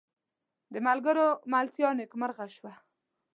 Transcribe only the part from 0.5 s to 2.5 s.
د ملګرو ملتیا نیکمرغه